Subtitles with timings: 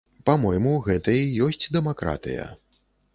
[0.27, 2.47] Па-мойму, гэта і ёсць дэмакратыя.